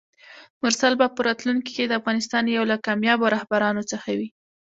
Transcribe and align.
مرسل 0.61 0.93
به 0.99 1.05
په 1.15 1.19
راتلونکي 1.27 1.71
کې 1.77 1.85
د 1.87 1.93
افغانستان 1.99 2.43
یو 2.55 2.63
له 2.71 2.77
کاميابو 2.85 3.31
رهبرانو 3.35 3.81
څخه 3.91 4.09
وي! 4.17 4.29